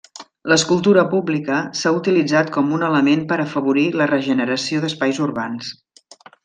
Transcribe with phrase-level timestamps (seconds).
[0.51, 5.75] L'escultura pública s'ha utilitzat com un element per afavorir la regeneració d'espais urbans.